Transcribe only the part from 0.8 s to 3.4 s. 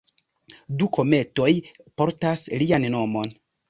kometoj portas lian nomon.